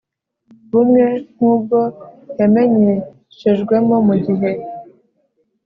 [0.71, 1.79] Bumwe nk ubwo
[2.37, 4.51] yamenyeshejwemo mu gihe